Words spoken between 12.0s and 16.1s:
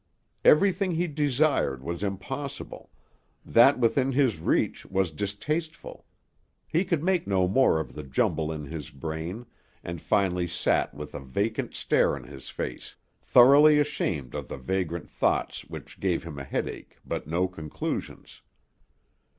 on his face, thoroughly ashamed of the vagrant thoughts which